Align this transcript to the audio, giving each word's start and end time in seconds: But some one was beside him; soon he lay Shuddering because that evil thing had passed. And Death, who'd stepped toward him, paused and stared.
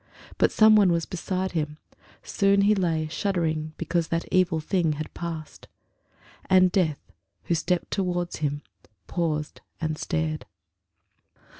But 0.39 0.51
some 0.51 0.75
one 0.75 0.91
was 0.91 1.05
beside 1.05 1.51
him; 1.51 1.77
soon 2.23 2.61
he 2.61 2.73
lay 2.73 3.07
Shuddering 3.07 3.73
because 3.77 4.07
that 4.07 4.25
evil 4.31 4.59
thing 4.59 4.93
had 4.93 5.13
passed. 5.13 5.67
And 6.49 6.71
Death, 6.71 7.11
who'd 7.43 7.57
stepped 7.59 7.91
toward 7.91 8.37
him, 8.37 8.63
paused 9.05 9.61
and 9.79 9.99
stared. 9.99 10.47